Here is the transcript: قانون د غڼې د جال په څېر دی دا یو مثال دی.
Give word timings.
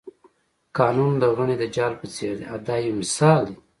قانون 0.77 1.11
د 1.21 1.23
غڼې 1.35 1.55
د 1.59 1.63
جال 1.75 1.93
په 2.01 2.07
څېر 2.15 2.33
دی 2.39 2.45
دا 2.67 2.75
یو 2.85 2.93
مثال 3.01 3.39
دی. 3.47 3.55